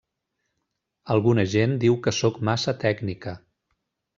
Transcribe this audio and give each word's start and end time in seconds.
Alguna 1.17 1.45
gent 1.53 1.77
diu 1.83 1.99
que 2.07 2.15
sóc 2.23 2.41
massa 2.51 2.77
tècnica. 2.85 3.37